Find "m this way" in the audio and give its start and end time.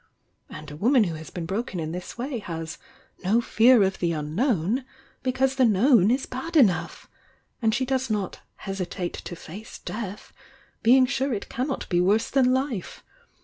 1.79-2.39